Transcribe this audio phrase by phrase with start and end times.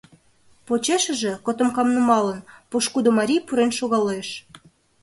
[0.65, 4.27] Почешыже, котомкам нумалын, пошкудо марий пурен шогалеш.